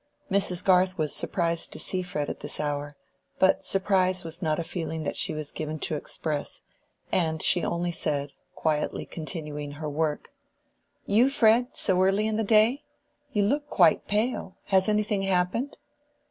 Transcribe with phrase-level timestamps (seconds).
[0.31, 0.65] Mrs.
[0.65, 2.95] Garth was surprised to see Fred at this hour,
[3.37, 6.63] but surprise was not a feeling that she was given to express,
[7.11, 10.31] and she only said, quietly continuing her work—
[11.05, 12.83] "You, Fred, so early in the day?
[13.31, 14.57] You look quite pale.
[14.69, 15.77] Has anything happened?"